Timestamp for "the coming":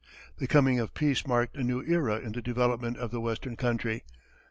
0.39-0.79